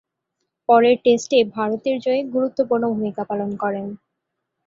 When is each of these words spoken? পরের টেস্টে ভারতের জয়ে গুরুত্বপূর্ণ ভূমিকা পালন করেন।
পরের 0.69 0.95
টেস্টে 1.03 1.39
ভারতের 1.55 1.95
জয়ে 1.99 2.21
গুরুত্বপূর্ণ 2.33 2.83
ভূমিকা 2.93 3.23
পালন 3.29 3.49
করেন। 3.63 3.85